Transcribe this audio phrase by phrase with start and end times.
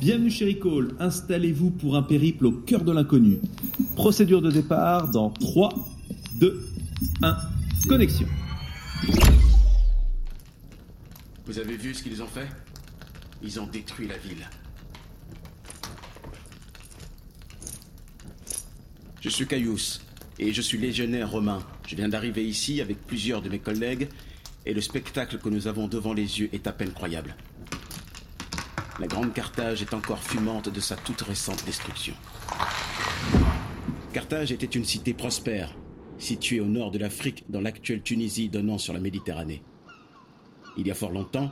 [0.00, 3.38] Bienvenue chez Recall, installez-vous pour un périple au cœur de l'inconnu.
[3.96, 5.68] Procédure de départ dans 3,
[6.36, 6.68] 2,
[7.20, 7.36] 1,
[7.86, 8.26] connexion.
[11.44, 12.48] Vous avez vu ce qu'ils ont fait?
[13.42, 14.48] Ils ont détruit la ville.
[19.20, 20.00] Je suis Caius,
[20.38, 21.58] et je suis légionnaire romain.
[21.86, 24.08] Je viens d'arriver ici avec plusieurs de mes collègues,
[24.64, 27.36] et le spectacle que nous avons devant les yeux est à peine croyable.
[29.00, 32.12] La grande Carthage est encore fumante de sa toute récente destruction.
[34.12, 35.74] Carthage était une cité prospère,
[36.18, 39.62] située au nord de l'Afrique, dans l'actuelle Tunisie donnant sur la Méditerranée.
[40.76, 41.50] Il y a fort longtemps,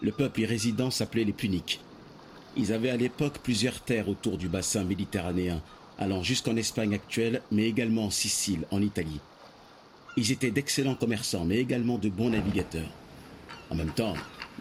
[0.00, 1.80] le peuple y résidant s'appelait les Puniques.
[2.56, 5.62] Ils avaient à l'époque plusieurs terres autour du bassin méditerranéen,
[5.98, 9.20] allant jusqu'en Espagne actuelle, mais également en Sicile, en Italie.
[10.16, 12.90] Ils étaient d'excellents commerçants, mais également de bons navigateurs.
[13.70, 14.14] En même temps,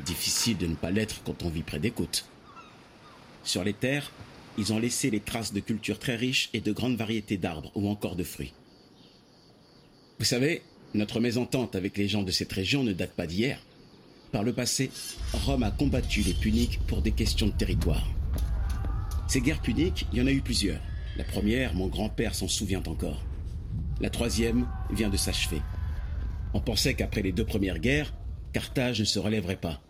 [0.04, 2.26] difficile de ne pas l'être quand on vit près des côtes.
[3.44, 4.12] Sur les terres,
[4.58, 7.90] ils ont laissé les traces de cultures très riches et de grandes variétés d'arbres ou
[7.90, 8.54] encore de fruits.
[10.20, 10.62] Vous savez,
[10.94, 13.60] notre mésentente avec les gens de cette région ne date pas d'hier.
[14.32, 14.92] Par le passé,
[15.34, 18.08] Rome a combattu les Puniques pour des questions de territoire.
[19.28, 20.80] Ces guerres puniques, il y en a eu plusieurs.
[21.18, 23.24] La première, mon grand-père s'en souvient encore.
[24.00, 25.62] La troisième vient de s'achever.
[26.54, 28.14] On pensait qu'après les deux premières guerres,
[28.56, 29.82] Carthage ne se relèverait pas.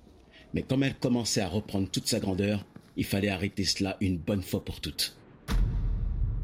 [0.55, 2.66] Mais comme elle commençait à reprendre toute sa grandeur,
[2.97, 5.16] il fallait arrêter cela une bonne fois pour toutes.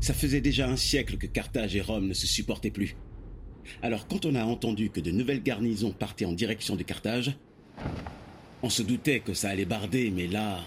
[0.02, 2.95] Ça faisait déjà un siècle que Carthage et Rome ne se supportaient plus.
[3.81, 7.36] Alors quand on a entendu que de nouvelles garnisons partaient en direction de Carthage,
[8.61, 10.59] on se doutait que ça allait barder, mais là,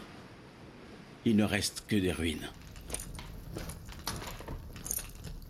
[1.25, 2.51] il ne reste que des ruines.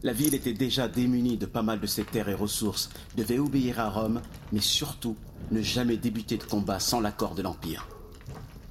[0.03, 3.81] La ville était déjà démunie de pas mal de ses terres et ressources, devait obéir
[3.81, 4.21] à Rome,
[4.53, 5.17] mais surtout
[5.51, 7.87] ne jamais débuter de combat sans l'accord de l'Empire.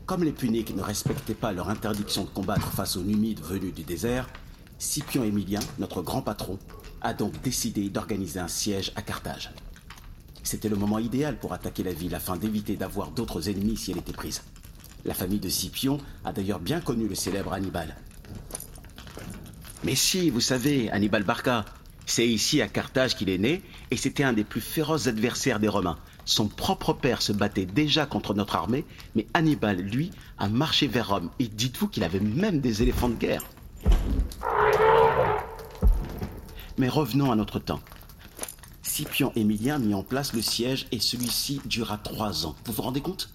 [0.05, 3.83] Comme les Puniques ne respectaient pas leur interdiction de combattre face aux Numides venus du
[3.83, 4.29] désert,
[4.77, 6.59] Scipion Émilien, notre grand patron,
[7.01, 9.51] a donc décidé d'organiser un siège à Carthage.
[10.43, 13.99] C'était le moment idéal pour attaquer la ville afin d'éviter d'avoir d'autres ennemis si elle
[13.99, 14.41] était prise.
[15.05, 17.95] La famille de Scipion a d'ailleurs bien connu le célèbre Hannibal.
[19.83, 21.65] Mais si, vous savez, Hannibal Barca,
[22.05, 25.67] c'est ici à Carthage qu'il est né, et c'était un des plus féroces adversaires des
[25.67, 25.97] Romains.
[26.25, 31.09] Son propre père se battait déjà contre notre armée, mais Hannibal, lui, a marché vers
[31.09, 33.43] Rome, et dites-vous qu'il avait même des éléphants de guerre.
[36.77, 37.81] Mais revenons à notre temps.
[38.81, 42.55] Scipion Émilien mit en place le siège et celui-ci dura trois ans.
[42.65, 43.29] Vous vous rendez compte?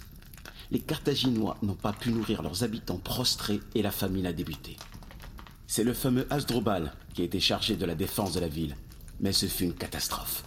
[0.71, 4.77] Les Carthaginois n'ont pas pu nourrir leurs habitants prostrés et la famine a débuté.
[5.67, 8.77] C'est le fameux Asdrubal qui été chargé de la défense de la ville.
[9.19, 10.45] Mais ce fut une catastrophe.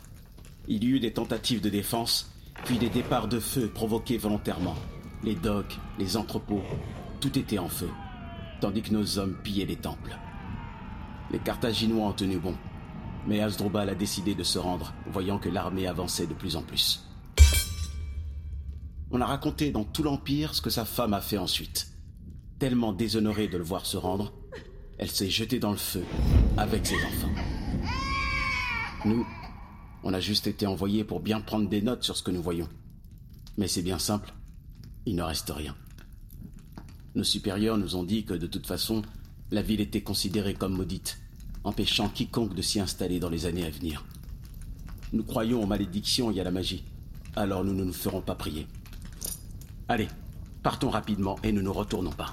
[0.70, 2.32] Il y eut des tentatives de défense,
[2.64, 4.76] puis des départs de feu provoqués volontairement.
[5.22, 6.64] Les docks, les entrepôts,
[7.20, 7.90] tout était en feu,
[8.62, 10.18] tandis que nos hommes pillaient les temples.
[11.32, 12.56] Les Carthaginois ont tenu bon,
[13.28, 17.04] mais Asdrubal a décidé de se rendre, voyant que l'armée avançait de plus en plus.
[19.12, 21.90] On a raconté dans tout l'Empire ce que sa femme a fait ensuite.
[22.60, 24.32] Tellement déshonorée de le voir se rendre,
[24.98, 26.06] elle s'est jetée dans le feu
[26.58, 27.32] avec ses enfants.
[29.06, 29.26] Nous,
[30.04, 32.70] on a juste été envoyés pour bien prendre des notes sur ce que nous voyons.
[33.58, 34.34] Mais c'est bien simple,
[35.06, 35.76] il ne reste rien.
[37.16, 39.02] Nos supérieurs nous ont dit que de toute façon,
[39.52, 41.20] la ville était considérée comme maudite,
[41.64, 44.06] empêchant quiconque de s'y installer dans les années à venir.
[45.14, 46.84] Nous croyons aux malédictions et à la magie,
[47.36, 48.68] alors nous ne nous ferons pas prier.
[49.90, 50.08] Allez,
[50.64, 52.32] partons rapidement et ne nous retournons pas.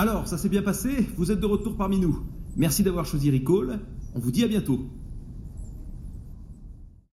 [0.00, 2.20] Alors, ça s'est bien passé Vous êtes de retour parmi nous.
[2.56, 3.80] Merci d'avoir choisi Recall.
[4.14, 4.88] On vous dit à bientôt.